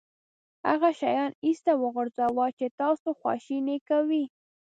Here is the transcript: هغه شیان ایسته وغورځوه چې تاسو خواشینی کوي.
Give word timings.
هغه 0.69 0.89
شیان 0.99 1.31
ایسته 1.45 1.71
وغورځوه 1.81 2.45
چې 2.57 2.65
تاسو 2.79 3.07
خواشینی 3.19 3.77
کوي. 3.89 4.23